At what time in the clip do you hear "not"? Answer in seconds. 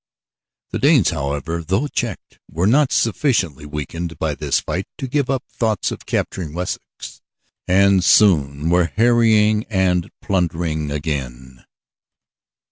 2.65-2.91